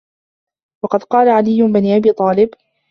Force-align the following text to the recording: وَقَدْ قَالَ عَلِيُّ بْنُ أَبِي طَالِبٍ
وَقَدْ 0.83 1.03
قَالَ 1.03 1.29
عَلِيُّ 1.29 1.61
بْنُ 1.63 1.95
أَبِي 1.97 2.11
طَالِبٍ 2.13 2.49